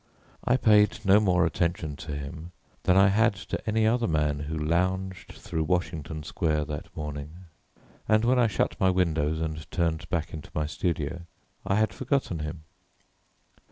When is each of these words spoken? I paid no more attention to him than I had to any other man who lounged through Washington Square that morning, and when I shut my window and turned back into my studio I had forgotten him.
I 0.43 0.57
paid 0.57 1.05
no 1.05 1.19
more 1.19 1.45
attention 1.45 1.95
to 1.97 2.15
him 2.17 2.53
than 2.85 2.97
I 2.97 3.09
had 3.09 3.35
to 3.35 3.69
any 3.69 3.85
other 3.85 4.07
man 4.07 4.39
who 4.39 4.57
lounged 4.57 5.33
through 5.33 5.65
Washington 5.65 6.23
Square 6.23 6.65
that 6.65 6.95
morning, 6.97 7.45
and 8.09 8.25
when 8.25 8.39
I 8.39 8.47
shut 8.47 8.75
my 8.79 8.89
window 8.89 9.27
and 9.45 9.69
turned 9.69 10.09
back 10.09 10.33
into 10.33 10.49
my 10.55 10.65
studio 10.65 11.21
I 11.67 11.75
had 11.75 11.93
forgotten 11.93 12.39
him. 12.39 12.63